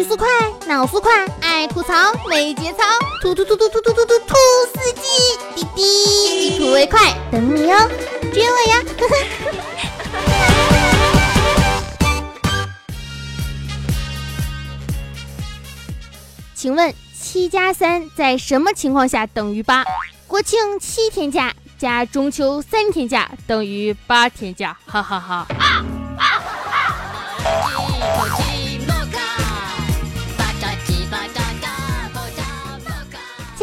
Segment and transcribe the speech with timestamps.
[0.00, 0.26] 语速快，
[0.66, 1.92] 脑速快，爱吐槽
[2.26, 2.78] 没节操，
[3.20, 4.34] 吐吐吐吐吐吐吐吐吐
[4.72, 5.02] 司机，
[5.54, 7.86] 滴滴一吐为快，等你哦，
[8.32, 8.82] 追我呀！
[16.54, 19.84] 请问七加三在什么情况下等于八？
[20.26, 25.46] 国庆七天假加中秋三天假等于八天假，哈哈哈。
[25.50, 25.89] 亲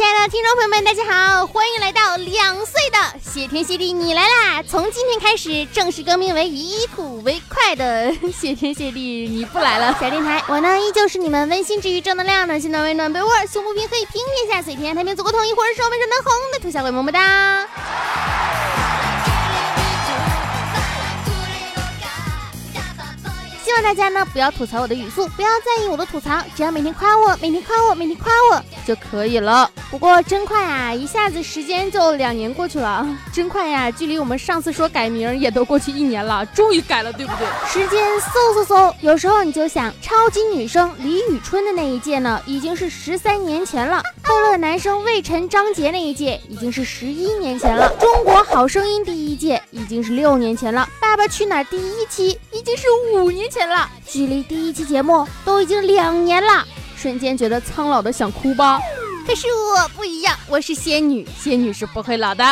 [0.08, 4.62] 亲爱的听众朋友们，大家好，欢迎来到两岁的谢天谢地你来啦！
[4.66, 17.68] 从今天开始正式更名为以土为快的谢天谢地你不来了小电台，我呢依旧是你们温馨治愈正能量暖心暖胃暖被窝，胸不平可以平天下，随天太平祖国统一，或者是我们热能红的土小鬼么么哒。
[23.78, 29.70] 望大家呢不要吐槽我的语速，不要在意我的吐槽，只要每天夸我，每天夸我，每天夸我就可以了。
[29.88, 33.88] 不过真快啊，一下子时间就两年过去了， 真快呀！
[33.88, 37.46] 距离我们上次说改名也都过去一年了， 终于改了，对不对？
[37.68, 53.67] 时间嗖嗖嗖，有时候你就想，超级女生李宇春的那一届呢，已经是十三年前了；快乐男生魏晨、张杰那一届，已经是十一年前了；中国好声音第一届已经是六年前了；爸爸去哪儿第一期已经是五年前。
[53.67, 53.67] 了，
[54.06, 56.64] 距离第一期节目都已经两年了，
[56.96, 58.80] 瞬间觉得苍老的想哭吧。
[59.26, 62.44] 可是我不一样，我是仙女，仙女是不会老的。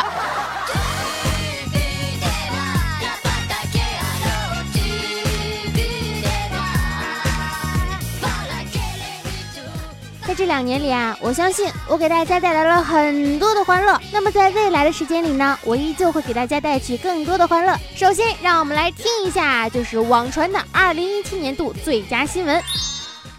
[10.37, 13.99] 这两年里啊，我相信我给大家带来了很多的欢乐。
[14.13, 17.75] 那么在未来的时间里呢，我依旧会给大家带去更多的欢乐。
[17.95, 22.63] 首先，让我们来听一下，就是网传的二零一七年度最佳新闻：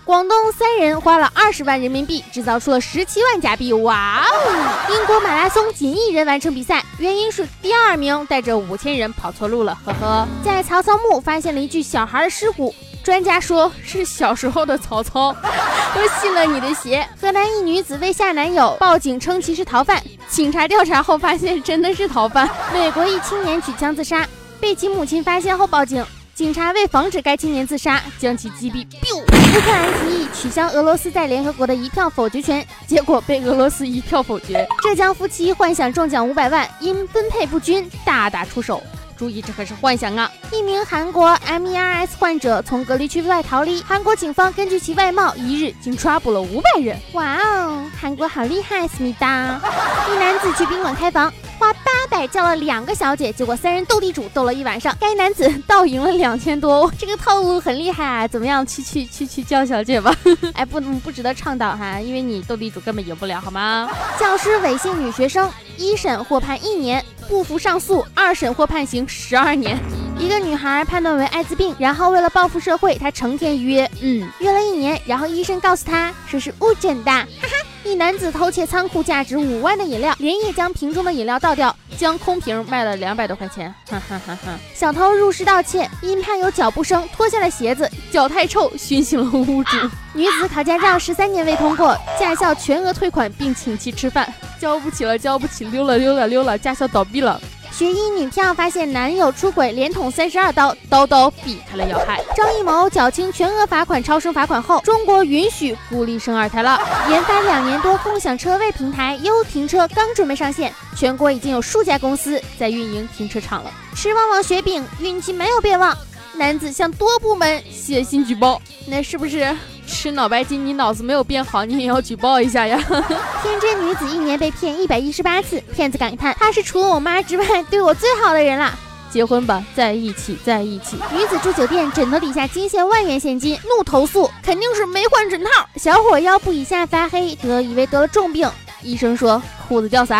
[0.05, 3.71] 广东三人花了二十万人民币制造出了十七万假币。
[3.73, 4.89] 哇哦！
[4.89, 9.77] 英国马拉松仅一人完成比赛，原因是第二名带着五千人跑错路了。
[9.85, 12.73] 呵呵，在曹操墓发现了一具小孩的尸骨。
[13.07, 15.33] 专家说是小时候的曹操，
[15.95, 17.07] 都信了你的邪。
[17.21, 22.49] 河南一女子为吓男友报警称其是逃犯，警察调查后发现真的是逃犯。
[22.73, 24.27] 美国一青年举枪自杀，
[24.59, 28.85] 被其母亲发现后报警，警察为防止该青年自杀，将其击毙。
[29.13, 34.67] 乌克兰提议取消俄罗斯在联合国的一票否决权，结果被俄罗斯一票否决。
[34.83, 38.83] 浙江夫妻幻想中奖五百万，因分配不均大打出手。
[39.17, 40.31] 注意，这可是幻想啊！
[40.51, 46.97] 一名韩国 MERS 患者从隔离区外逃离，韩国警方根据其外貌，一日竟抓捕了五百人。
[47.13, 49.59] 哇哦，韩国好厉害，思密达！
[50.13, 56.91] 一男子去宾馆开房，花八百叫了两个小姐，结果三人斗地主斗了一晚上，该男子倒赢了两千多。
[56.97, 58.27] 这个套路很厉害啊！
[58.27, 60.15] 怎么样，去去去去叫小姐吧？
[60.53, 63.89] 哎，不不值得倡导哈，因为你斗地主根本赢不了，好吗？
[64.19, 67.03] 教师猥亵女学生，一审获判一年。
[67.27, 69.77] 不服上诉，二审获判刑十二年。
[70.17, 77.65] 一个女孩判断为艾滋病，然后为了报复社会，她成天约，嗯，约了一年，然后医生告诉她说是误诊的，哈哈。
[77.87, 84.59] 一男子偷窃仓库价值五万的饮料，连夜将瓶中的饮料倒掉，将空瓶卖了两百多块钱，哈哈哈哈。
[84.73, 89.77] 小偷入室盗窃，因怕有脚步声，脱下了鞋子，脚太臭，熏醒了屋主。
[90.13, 94.31] 女子考驾照十三年未通过，驾校全额退款并请其吃饭。
[94.59, 97.39] 交不起了，交不起，溜了溜了溜了，驾校倒闭了。
[97.71, 102.19] 学医女票发现男友出轨，连捅三十二刀，刀刀避开了要害。
[102.35, 106.79] 张艺谋缴清全额罚款，超生罚款后，中国允许鼓励生二胎了。
[107.09, 113.71] 研发两年多共享车位平台优停车刚准备上线，全国已经有数家公司在运营停车场了。
[113.95, 115.95] 吃旺旺雪饼，运气没有变旺。
[116.35, 119.55] 男子向多部门写信举报，那是不是
[119.87, 120.63] 吃脑白金？
[120.63, 122.77] 你脑子没有变好，你也要举报一下呀！
[123.41, 128.77] 天真女子一年被骗一百一十八次，骗子感叹：他是除了我妈之外对我最好的人了。
[129.09, 130.97] 结婚吧，在一起，在一起。
[131.11, 135.49] 女子住酒店，枕头底下惊现万元现金，怒投诉，肯定是没换枕套。
[135.77, 138.49] 小伙腰部以下发黑，得以为得了重病，
[138.83, 140.13] 医生说裤子掉色。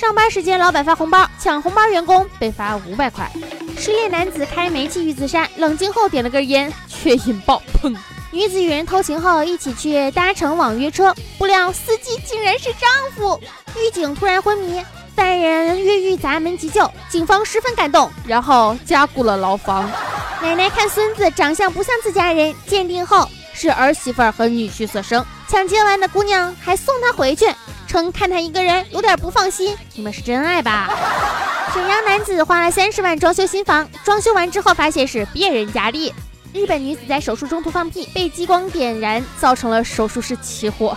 [0.00, 3.30] 上班时间，老板发红包，抢红包员工被罚五百块。
[3.76, 7.94] 失恋男子开煤气欲自杀，冷静后点了根烟，却引爆，砰！
[8.32, 13.38] 女子与人偷情后一起去搭乘网约车，不料司机竟然是丈夫。
[13.76, 14.82] 狱警突然昏迷，
[15.14, 19.86] 犯人越狱砸门急救，警方十分感动，然后加固了牢房。
[20.40, 25.22] 奶奶看孙子长相不像自家人，鉴定后是儿媳妇和女婿所生。
[25.46, 27.54] 抢劫完的姑娘还送他回去，
[27.86, 29.76] 称看他一个人有点不放心。
[29.94, 30.88] 你们是真爱吧？
[31.74, 36.14] 沈阳男子花了三十万装修新房，装修完之后发现是别人家的。
[36.52, 40.94] 日本女子在手术中途放屁，被激光点燃，造成了手术室起火。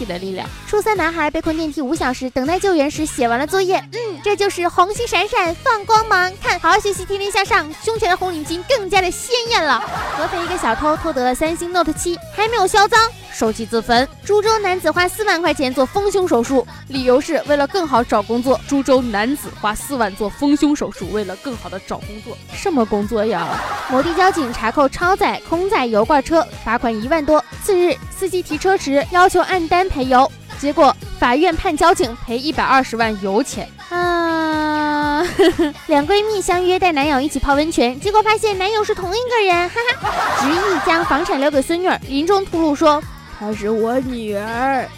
[0.00, 0.48] 屁的力量。
[0.66, 3.76] 初三男孩被困电梯五小时，等待救援时写完了作业。
[3.92, 9.78] 嗯，这就是红星闪闪放光芒，看好好学习，天天向上，胸前的红领巾更加的鲜艳了。
[10.16, 12.98] 合肥一个小偷偷得了三星 Note 七，还没有销赃。
[13.32, 14.06] 手机自焚。
[14.24, 18.60] 株洲男子花四万块钱做丰胸手术，理由是为了更好找工作。
[18.66, 22.36] 株洲男子花四万做丰胸手术，为了更好的找工作。
[22.52, 23.46] 什么工作呀？
[23.90, 27.42] 某地交警查扣超载、空载油罐车，罚款一万多。
[27.62, 33.68] 次日，司机提车时要求按单赔油，结果法院判交警赔一百二十万油钱。
[33.88, 35.22] 啊，
[35.88, 40.40] 两闺蜜相约带男友一起泡温泉，结果发现男友是同一个人，哈哈。
[40.40, 43.02] 执意将房产留给孙女儿，临终吐露说。
[43.38, 44.88] 她是我女儿，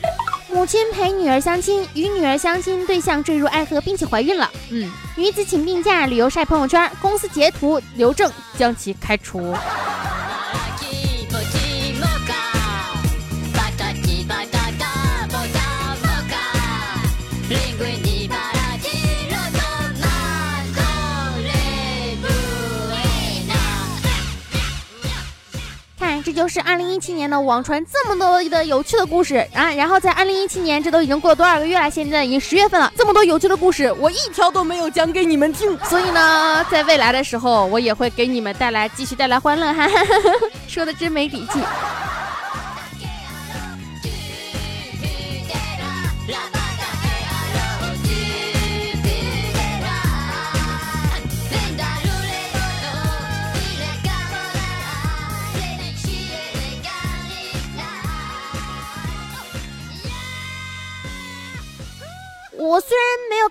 [0.53, 4.51] 母亲陪女儿相亲，与女儿相亲对象坠入爱河，并且怀孕了。
[4.71, 9.55] 嗯，女子请病假，旅游晒朋友圈，公司截图留证，将其开除。
[26.33, 29.71] 就是二零一七年的网传这么多的有趣的故事啊！
[29.73, 31.91] 然后在二零一七年，这都已经过了多少个月了？
[31.91, 35.79] 现在已经十月份了，这么多有趣的故事，我一条都没有讲给你们听。
[35.85, 40.31] 所以呢，在未来的时候，我也会给你们带来继续带来欢乐哈,哈,哈哈。
[40.67, 41.61] 说的真没底气。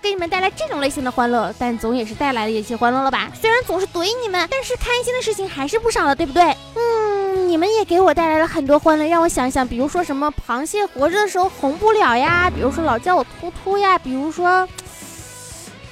[0.02, 3.30] 给你们带来这种类型的欢乐，但总也是带来了一些欢乐了吧？
[3.40, 6.42] 虽然总是怼你们，但是开心的事情还是不少的，对不对？
[6.74, 9.06] 嗯，你们也给我带来了很多欢乐。
[9.06, 14.68] 让我想想，比如说什么螃蟹活着的时候红不了呀，比如说老叫我突突呀，比如说，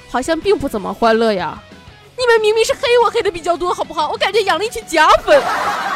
[0.09, 1.63] 好像并不怎么欢乐呀。
[2.21, 4.11] 你们明明是黑我黑的比较多，好不好？
[4.11, 5.41] 我感觉养了一群假粉。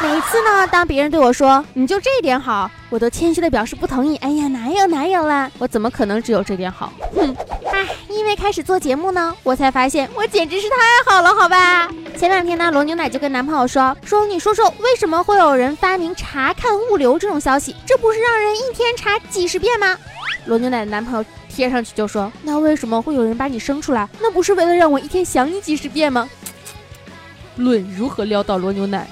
[0.02, 4.16] 每次呢，当别人对我说你就这点好，我都谦虚的表示不同意。
[4.16, 6.92] 哎呀，哪有哪有啦，我怎么可能只有这点好？
[7.14, 7.36] 哼，
[7.70, 10.76] 哎，因为开始做节目呢，我才发现我简直是太
[11.08, 11.88] 好了，好吧？
[12.18, 17.76] 前两天呢，罗牛奶就跟男朋友说说，你说说为什么会有人发明查看物流这种消息？
[17.86, 19.96] 这不是让人一天查几十遍吗？
[20.46, 21.24] 罗牛奶的男朋友。
[21.56, 24.06] 贴上去就说，那为什么会有人把你生出来？
[24.20, 26.28] 那不是为了让我一天想你几十遍吗？
[27.56, 29.08] 论如何撩到罗牛奶。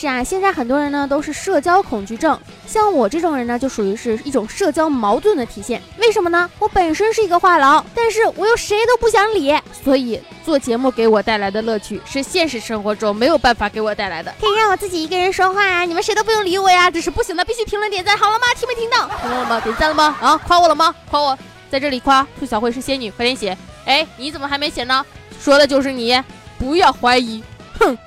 [0.00, 5.82] 其实啊，现在很多人呢都是社交恐惧症，像我这种人呢，就属于是一种社交矛盾的体现。
[5.98, 6.50] 为什么呢？
[6.58, 9.54] 我本身是一个话痨，但是我又谁都不想理，
[9.84, 14.34] 所以做节目给我带来的乐趣是现实生活中没有办法给我带来的。
[14.40, 16.90] 可以让我自己一个人说话啊，你们谁都不用理我呀。
[16.90, 18.46] 这是不行的，必须评论点赞，好了吗？
[18.56, 19.06] 听没听到？
[19.20, 19.60] 听到了吗？
[19.60, 20.16] 点赞了吗？
[20.22, 20.94] 啊，夸我了吗？
[21.10, 21.38] 夸我，
[21.70, 23.54] 在这里夸兔小慧是仙女，快点写。
[23.84, 25.04] 哎，你怎么还没写呢？
[25.38, 26.18] 说的就是你，
[26.58, 27.44] 不要怀疑，
[27.78, 27.98] 哼。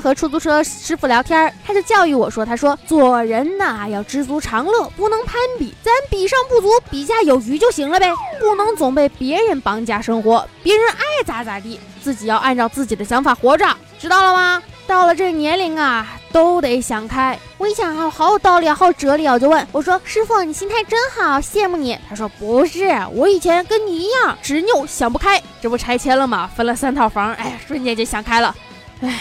[0.00, 13.66] 和出租车师傅聊天，他就教育我说：“他说做人呐，要知足常乐，不能攀比，咱比上不足，比下有余就行了呗，不能总被别人绑架生活，别人爱咋咋地，自己要按照自己的想法活着，
[13.98, 14.62] 知道了吗？
[14.86, 17.38] 到了这年龄啊，都得想开。
[17.58, 21.98] 我一想啊，好有道理啊，好哲理啊，我就问我说：师傅，你心态真好，羡慕你。
[22.08, 26.48] 他说不是，我以前跟你一样执拗，想不开，这不拆迁了吗？
[26.56, 28.54] 分了三套房，哎，瞬间就想开了，
[29.00, 29.18] 哎。”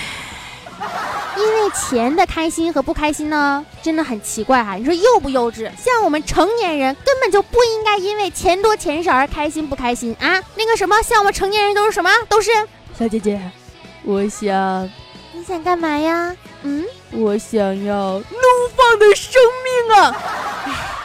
[1.37, 4.75] 因为钱的开心和不开心呢，真的很奇怪哈。
[4.75, 5.69] 你说幼不幼稚？
[5.77, 10.41] 像我们成年人根本就不应该因为钱多钱少而开心不开心啊。
[10.55, 12.09] 那个什么，像我们成年人都是什么？
[12.27, 12.51] 都是
[12.97, 13.39] 小姐姐，
[14.03, 14.89] 我想，
[15.33, 16.35] 你想干嘛呀？
[16.63, 18.23] 嗯，我想要怒
[18.75, 19.39] 放的生
[19.87, 20.17] 命啊！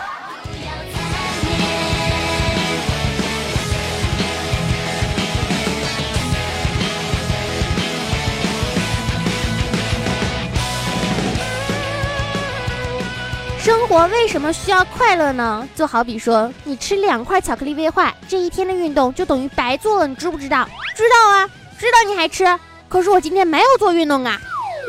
[14.08, 15.68] 为什么需要快乐呢？
[15.74, 20.68] 就好比说，你吃两块巧克力威化，这一天的运动就等于白做了，你知不知道？
[20.96, 22.44] 知道啊，知道你还吃，
[22.88, 24.40] 可是我今天没有做运动啊。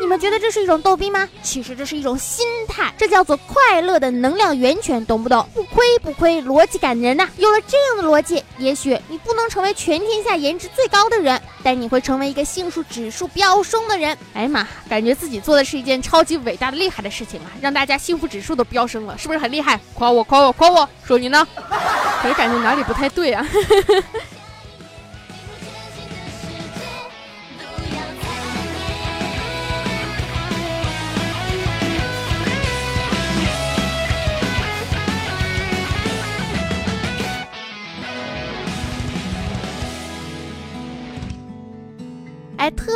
[0.04, 1.26] 你们觉得这是一种逗逼吗？
[1.42, 5.48] 其实这是一种心态，这叫做快乐的能量源泉，懂不懂？
[5.54, 7.26] 不亏不亏，逻辑感人呐！
[7.38, 14.14] 有了这样的逻辑，也许你不能成为全天下颜值最高的人，但你会成为一个幸福指数飙升的人。
[14.34, 19.80] 哎呀妈，感觉自己做的是一件超级伟大的厉害的事情啊，让大家幸福指数都飙升了，是不是很厉害？
[19.94, 21.48] 夸我夸我夸我，说你呢？
[22.20, 23.46] 可是感觉哪里不太对啊。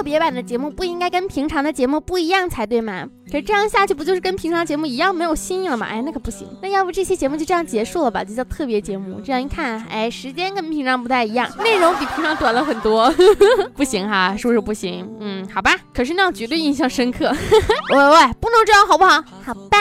[0.09, 3.07] 别版的节目不应该跟平常的节目不一样才对吗？
[3.27, 5.87] 可是这样下去不就是跟平常节目一样没有新意了吗？
[5.87, 6.49] 哎，那可不行。
[6.63, 9.21] 那要不这期节目就这样结束了吧，就叫特别节目。
[9.21, 13.13] 这样一看，哎，时间跟平常不太一样，内容比平常短了很多，
[13.77, 15.07] 不行哈，是不是不行？
[15.21, 15.77] 嗯，好吧。
[15.93, 17.31] 可是那样绝对印象深刻。
[17.93, 19.23] 喂喂喂，不能这样好不好？
[19.45, 19.79] 好吧。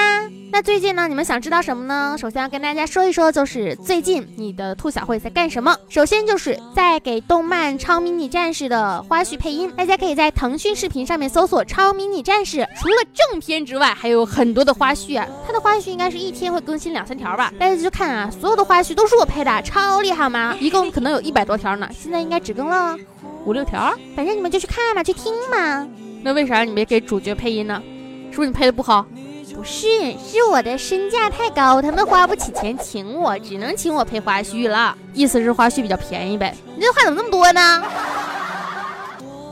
[0.58, 1.08] 那最近呢？
[1.08, 2.16] 你们想知道什么呢？
[2.18, 5.78] 首先要跟大家说一说，就是最近你的兔小慧在干什么？
[5.88, 9.72] 首先就是在给动漫《超迷你战士》的花絮配音。
[9.78, 15.28] 大家可以在腾讯视频上面搜索《超迷你战士》，除了正片之外，还有很多的花絮啊。
[15.46, 17.54] 它的花絮应该是一天会更新两三条吧？
[17.60, 20.58] 大家去看啊，所有的花絮都是我配的，超厉害吗？
[20.60, 22.98] 一共可能有一百多条呢，现在应该只更了
[23.46, 23.94] 五六条。
[24.16, 25.88] 反正你们就去看嘛，去听嘛。
[26.24, 27.80] 那为啥你没给主角配音呢？
[28.32, 29.06] 是不是你配的不好？
[29.58, 29.88] 不是，
[30.24, 34.96] 是我的身价太高，他们花不起钱请我，只能请我配花絮了。
[35.16, 36.56] 意思是花絮比较便宜呗？
[36.76, 37.84] 你这话怎么那么多呢？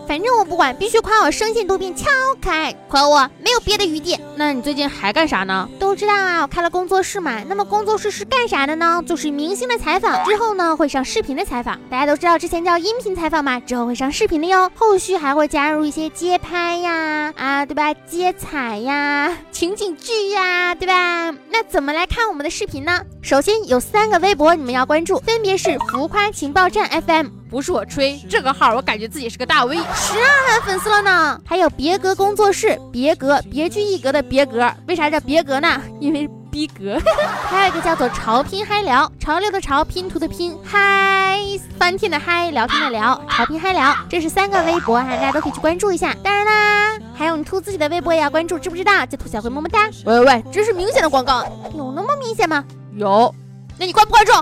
[0.07, 2.05] 反正我不管，必须夸我声线多变，超
[2.41, 4.17] 可爱，夸我没有别的余地。
[4.35, 5.67] 那你最近还干啥呢？
[5.79, 7.43] 都知道啊，我开了工作室嘛。
[7.47, 9.01] 那么工作室是干啥的呢？
[9.07, 11.79] 就是明星的采访，之后呢会上视频的采访。
[11.89, 14.69] 大家都知道之前叫音频采访嘛，之后会上视频的哟。
[14.75, 17.93] 后续还会加入一些街拍呀，啊对吧？
[18.07, 21.31] 街采呀，情景剧呀，对吧？
[21.49, 23.01] 那怎么来看我们的视频呢？
[23.21, 27.27] 首先有三个微博你们要关注，分别是浮夸情报站 FM。
[27.55, 31.39] 不是我吹，这个号我感觉自己是个大 V，十二万粉丝了呢。
[31.45, 35.81] 还有别格工作室，别格别具一格的别格，为啥叫别格呢？
[36.01, 36.99] 因为逼格。
[37.49, 41.39] 还有一个叫做潮拼嗨聊，潮流的潮，拼图的拼，嗨
[41.79, 46.13] 翻天的嗨，聊天的聊，潮拼嗨聊，这是三个微博哈，大家都可以去关注一下。
[46.21, 49.05] 当然啦，还有你兔自己的微博也要关注，知不知道？
[49.05, 49.89] 叫兔小灰么么哒。
[50.03, 52.65] 喂喂喂，这是明显的广告，有那么明显吗？
[52.97, 53.33] 有，
[53.77, 54.33] 那你关不关注？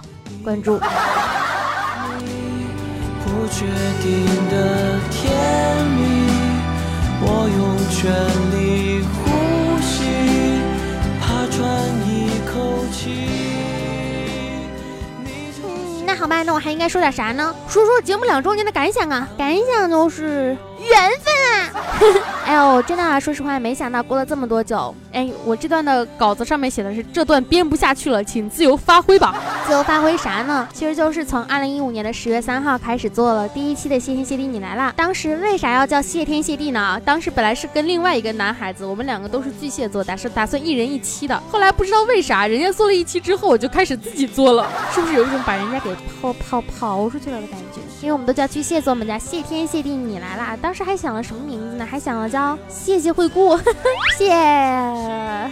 [0.44, 0.80] 关注。
[3.54, 3.68] 不确
[4.02, 5.32] 定的甜
[5.86, 6.02] 蜜，
[7.22, 8.12] 我用全
[8.52, 9.22] 力呼
[9.80, 10.02] 吸，
[11.22, 11.62] 怕喘
[12.10, 12.10] 一
[12.52, 13.28] 口气。
[15.64, 17.54] 嗯，那好吧，那我还应该说点啥呢？
[17.70, 21.70] 说说节目两周年的感想啊，感想就是缘分啊。
[22.46, 29.34] 哎呦，真的啊，说实话，没想到过了这么多久，哎，我这段的稿子上面写的是这段编不下去了，请自由发挥吧。
[29.66, 30.68] 自由发挥啥呢？
[30.74, 34.94] 其实就是从二零一五年的十月三号开始做了第一期的谢天谢地你来啦。
[34.96, 37.00] 当时为啥要叫谢天谢地呢？
[37.06, 41.42] 当时本来是跟另外一个男孩子，我们两个都是巨蟹座，打是打算一人一期的。
[41.50, 47.80] 后来不知道为啥，人家做了一期之后，我就开始自己做了，是不是有一种把人家给抛抛抛出去了的感觉？
[48.04, 50.58] 因为我们都叫巨蟹座，我们家谢天谢地你来啦。
[50.62, 51.88] 当时还想了什么名字呢？
[51.90, 53.58] 还想了叫 谢谢惠顾，
[54.18, 54.28] 谢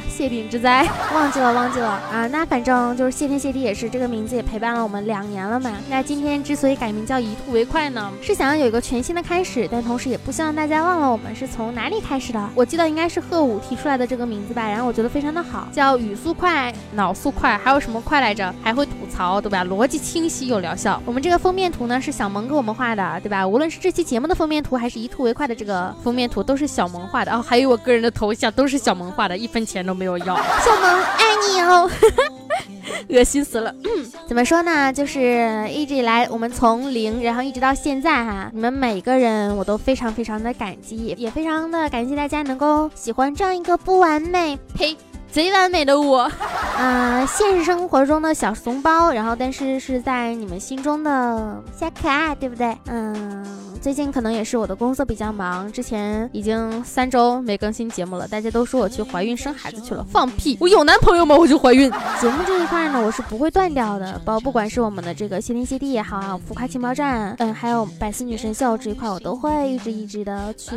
[0.10, 2.28] 谢顶之灾，忘记了忘记了啊。
[2.28, 5.72] 那反正就是谢天谢地也是这个名字也陪伴了我们两年了嘛。
[5.90, 12.50] 那今天之所以改名叫以兔为快呢，是想要有一个全新的开始，但同时也不希望大家忘了我们是从哪里开始的。
[12.54, 18.54] 我记得应该是贺武提出来的这个名字吧，然后我觉得非常的好，叫语速快、脑速快，还有什么快来着？
[18.62, 19.64] 还会吐槽对吧？
[19.64, 21.02] 逻辑清晰又疗效。
[21.06, 22.41] 我们这个封面图呢是小萌。
[22.48, 23.48] 给我们画的，对吧？
[23.48, 27.42] 无论是这期节目的封面图，还是一兔为快的这个封面图，都是小萌画的哦。
[27.42, 30.36] 还有我个人的头像，都是小萌画的，一分钱都没有要。
[30.64, 31.90] 小萌爱你哦，
[33.10, 33.74] 恶心死了。
[34.28, 34.92] 怎么说呢？
[34.94, 44.96] 就是一直以来，我们从零，然后一直到现在哈，你们每个人我都非常非常的感激，也非常的感谢大家能够喜欢这样一个不完美，呸。
[45.32, 46.30] 贼完美的我，
[46.78, 52.78] 啊，现实生活中的小怂包，然后但是是在你们心中的小可爱，对不对？
[52.88, 53.71] 嗯。
[53.82, 58.28] 最近可能也是我的工作比较忙，之前已经三周没更新节目了。
[58.28, 60.56] 大家都说我去怀孕生孩子去了，放屁！
[60.62, 61.36] 我有男朋友吗？
[61.36, 61.90] 我就怀孕。
[62.22, 70.76] 节目这一块呢，我是不会断掉的，包不管是我们的这个谢天谢地也好，浮夸情报站，嗯，还有百思女神秀这一块，我都会一直一直的去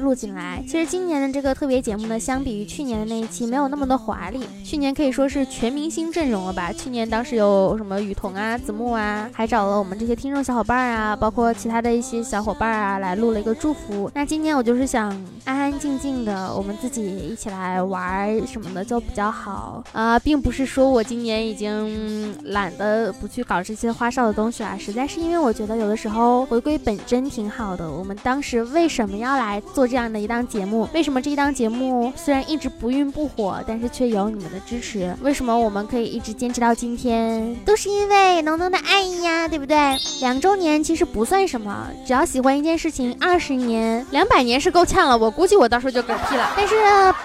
[0.00, 0.60] 录进来。
[0.66, 4.40] 其实今年的这个特别节目呢，相比于去年的那一期，没有那么的华丽。
[4.64, 6.72] 去年可以说是全明星阵容了吧？
[6.72, 12.39] 去年当时有什么雨桐啊、子木啊，还找了我们这些听众小伙伴啊，包括其他的一些小。
[12.40, 14.10] 小伙伴啊来录了一个祝福。
[14.14, 15.10] 那今天我就是想
[15.44, 27.90] 安安静静的，我们自己一起来玩什么的就比较好啊，并不是说我今年已经懒得不去搞这些花哨的东西了，实在是因为我觉得有的时候回归本真挺好的。
[27.90, 30.88] 我们当时为什么要来做这样的一档节目？
[30.94, 35.14] 为什么这一档节目虽然一直不孕不火，但是却有你们的支持？
[35.20, 37.54] 为什么我们可以一直坚持到今天？
[37.66, 39.76] 都是因为浓浓的爱意呀，对不对？
[40.22, 45.18] 两周年其实不算什么，只要喜欢一件事情，二十年、两百年是够呛了。
[45.18, 46.52] 我估计我到时候就嗝屁了。
[46.56, 46.76] 但是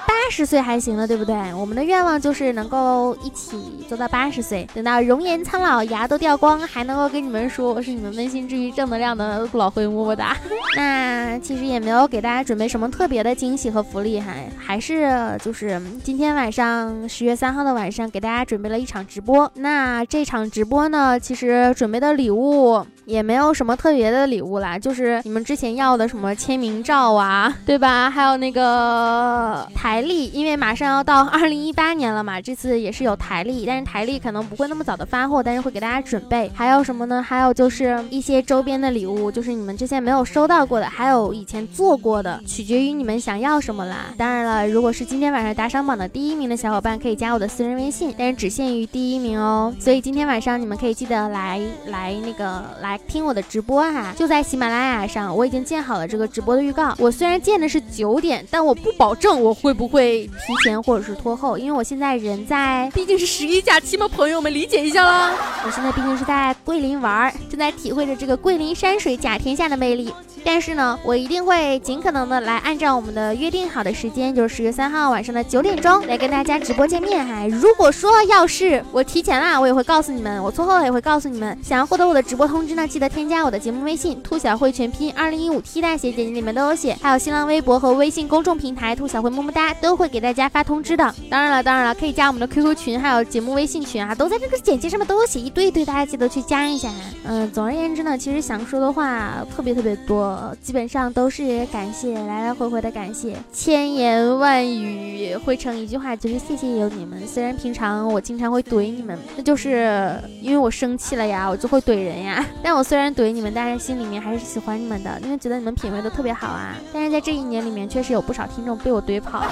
[0.07, 1.35] 八十岁还行了，对不对？
[1.53, 10.35] 我们的愿望就是能够一起做到八十岁，等到容颜苍老、牙都掉光，还能够跟你们说我是你们温馨治愈、正能量的老灰，么么哒。
[10.75, 19.51] 那其实也没有给大家准备什么特别的惊喜和福利，还还是就是今天晚上十月三号的晚上，给大家准备了一场直播。
[19.53, 22.83] 那这场直播呢，其实准备的礼物。
[23.05, 28.09] 也没有什么特别的礼物啦，就是你们之前要的什么签名照啊，对吧？
[28.09, 36.51] 还有那个台历，因为马上要到 二零一八年了嘛，这次也是有台历，但是台历可能不会那么早的发货，但是会给大家准备。
[36.55, 37.21] 还有什么呢？
[37.21, 44.07] 还有就是一些周边的礼物，就是你们之前没有收到过的，还有以前做过的，取决于你们想要什么啦。
[44.17, 49.71] 当然了，如果是今天晚上打赏榜的第一名的小伙伴，可以加我的私人微信，但是只限于第一名哦。
[49.79, 52.94] 所以今天晚上你们可以记得来来那个来。
[52.97, 56.93] 听我的直播哈，就在喜马拉雅上，我已经建好了这个直播的预告。
[56.97, 65.31] 我虽然建的是九点，但我不保证我会不会提前或者是拖后，因为我现在人在，毕竟是十一假期嘛，朋友们理解一下啦。
[65.65, 70.13] 我现在毕竟是在桂林玩，正在体会着这个桂林山水甲天下的魅力。
[70.47, 77.47] 但是呢，我一定会尽可能的来按照我们的约定好的时间，就是十月三号晚上的九点钟来跟大家直播见面哈。
[77.47, 81.57] 如果说要是我提前啦，我也会告诉你们；我错后了也会告诉你们。
[81.63, 86.95] 想要获得我的直播通知呢，记得添加我的节目微信“兔小慧全拼二零一五 T 大写”，简介里面都有写。
[87.01, 91.15] 还有新浪微博和微信公众平台“兔小慧么么哒”都会给大家发通知的。
[91.29, 96.91] 当然了，当然了，可以加我们的 QQ 群，还有节目微信群啊，都在这个简介上面都有写一堆一堆，大家记得去加一下。
[97.23, 101.05] 嗯，总而言之呢，其实想说的话特别特别多，基本上。
[101.15, 107.25] 都是感谢，来来回回的感谢，千言万语汇成一句话，就是谢谢有你们。
[107.25, 112.45] 虽然平常我经常会怼你们，那就是因为我生气了呀，我就会怼人呀。
[112.61, 116.75] 但我虽然怼你们，但是心里面还是喜欢你们的，因为觉得你们品味都特别好啊。
[116.93, 119.43] 但是在这一年里面，确实有不少听众被我怼跑，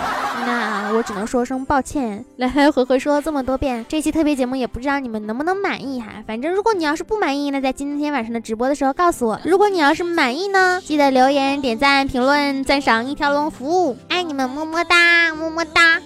[0.45, 2.23] 那我只能说声抱歉。
[2.37, 6.23] 来来回回说了这么多遍，这期特别节目也不知道你们能不能满意哈。
[6.27, 11.61] 反正如果你要是不满意，那在今天晚上的直播的时候告诉我；如果你要是满意呢，记得留言。
[11.61, 16.01] 点赞、评论、赞赏一条龙服务，爱你们，么么哒，么么哒。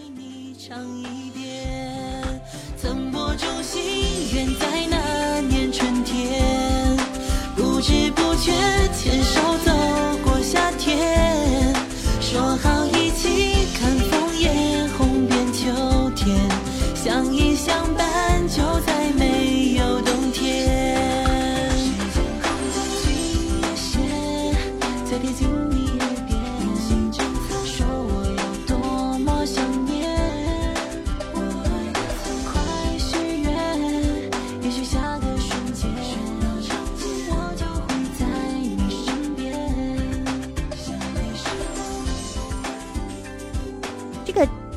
[7.77, 8.51] 不知不觉
[8.91, 9.71] 牵手走
[10.23, 11.75] 过夏天，
[12.19, 12.87] 说好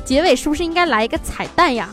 [0.03, 1.89] 结尾是不是应该来一个彩蛋呀？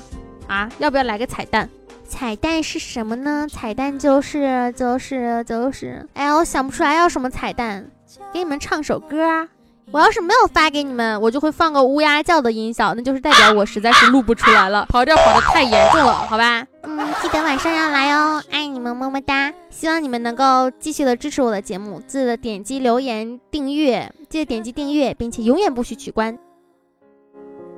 [0.47, 1.69] 啊，要不要来个彩蛋？
[2.09, 3.47] 彩蛋是什么呢？
[3.53, 7.87] 彩蛋就是就是就是，哎呀，我想不出来要什么彩蛋，
[8.33, 9.47] 给你们唱首歌啊！
[9.91, 16.67] 我要是没有发给你们，我就会放个乌鸦叫的音效，那就是代表我实在是录不出来了， 跑调跑的太严重了，好吧？
[16.83, 19.53] 嗯，记得晚上要来哦，爱你们，么么哒！
[19.71, 26.39] 希望你们能够继续的支持我的节目，记得点击留言订阅，记得点击订阅，并且永远不许取关。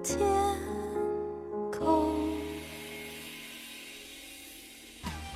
[0.03, 0.19] 天
[1.71, 2.15] 空。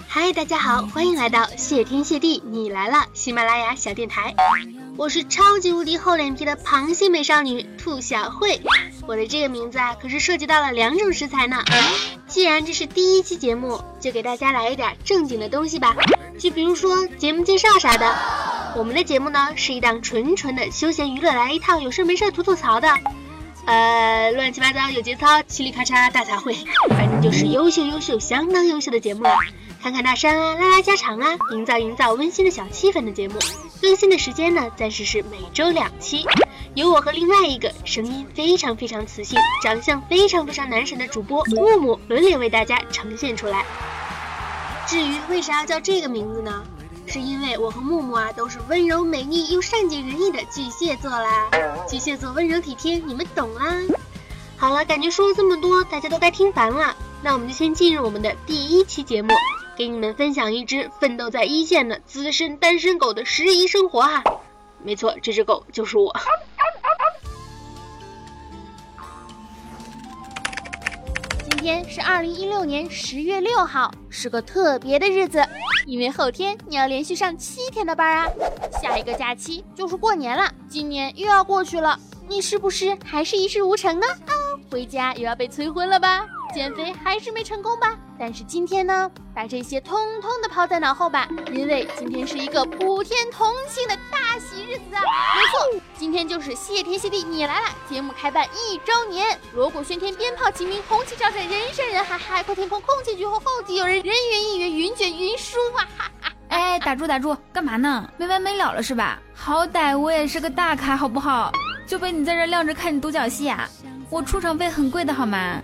[0.08, 4.34] 嗨，大家好，欢迎来到谢天谢地你来了喜马拉雅小电台，
[4.96, 8.62] 我是超级无敌厚脸皮的螃蟹美少女兔小慧。
[9.06, 11.62] 我的这个名字啊，可是涉及到了两种食材呢。
[12.26, 15.94] 既然这是第一期节目，就给大家来一点正经的东西吧，
[16.38, 18.16] 就比如说节目介绍啥的。
[18.76, 22.88] 我们的节目呢，是一档纯纯的休闲娱乐，来一套有事没事吐吐槽的。
[23.66, 26.54] 呃，乱七八糟有节操，嘁里咔嚓大杂烩，
[26.90, 29.38] 反正就是优秀优秀相当优秀的节目了。
[29.82, 33.36] 侃侃大山啊，拉拉家常啊，营造营造温馨的小气氛的节目。
[33.80, 36.26] 更新的时间呢，暂时是每周两期，
[36.74, 43.64] 由我和另外一个声音非常非常磁性、长相非常非常男神的主播木木轮流为大家呈现出来。
[44.86, 46.62] 至于为啥要叫这个名字呢？
[47.06, 51.48] 是因为我和木木啊都是温柔美丽又善解人意的巨蟹座啦。
[51.88, 53.74] 巨蟹座温柔体贴，你们懂啦。
[54.56, 56.96] 好了，感觉说了这么多，大家都该听烦了。
[57.22, 59.32] 那我们就先进入我们的第一期节目，
[59.76, 64.22] 给你们分享一只奋斗在一线的资深单身狗的十一生活哈。
[64.82, 66.14] 没错，这只狗就是我。
[71.64, 75.42] 天是二零一六年十月六号，是个特别的日子，
[75.86, 78.28] 因为后天你要连续上七天的班啊。
[78.82, 81.98] 下一个假期就是过年了，今年又要过去了，
[82.28, 84.06] 你是不是还是一事无成呢？
[84.06, 84.32] 啊，
[84.70, 86.26] 回家又要被催婚了吧？
[86.52, 87.96] 减肥还是没成功吧？
[88.18, 95.00] 但是今天呢，把这些通通的抛在脑后吧，因为今天是一个普天同庆的大喜日子啊！
[96.14, 105.82] 今天就是谢天谢地你来了节目开办一周年，锣鼓喧天，鞭炮齐鸣，红旗招展，人山人海，海阔天空，空前绝后，后继有人，人云亦云，云卷云舒啊！
[105.98, 106.32] 哈哈！
[106.50, 108.08] 哎，打住打住，干嘛呢？
[108.16, 109.18] 没完没了了是吧？
[109.34, 111.50] 好歹我也是个大咖，好不好？
[111.84, 113.68] 就被你在这晾着看你独角戏啊！
[114.08, 115.60] 我出场费很贵的好吗？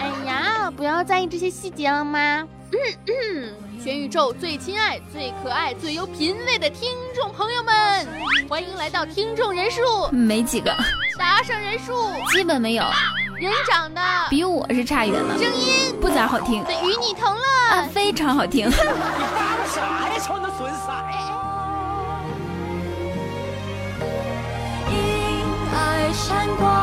[0.00, 2.44] 哎呀，不要在意这些细节了吗？
[3.82, 8.06] 全宇宙最亲爱、最可爱、最有品味的听众朋友们，
[8.48, 10.74] 欢迎来到听众人数、没几个，
[11.18, 12.84] 打赏人数、基本没有，
[13.38, 15.38] 人长得、比我是差远了。
[15.38, 17.88] 声音不咋好听，的与你同乐啊，乐。
[17.88, 18.68] 非常好听。
[18.68, 20.92] 你啥呀，穿的损色？
[24.90, 24.96] 因
[25.74, 26.75] 爱闪光，